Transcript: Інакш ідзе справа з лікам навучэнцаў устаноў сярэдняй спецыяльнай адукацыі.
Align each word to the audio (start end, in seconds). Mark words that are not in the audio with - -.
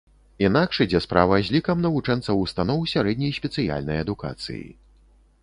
Інакш 0.45 0.77
ідзе 0.85 1.01
справа 1.05 1.35
з 1.49 1.53
лікам 1.55 1.83
навучэнцаў 1.87 2.41
устаноў 2.47 2.81
сярэдняй 2.93 3.37
спецыяльнай 3.39 4.03
адукацыі. 4.07 4.65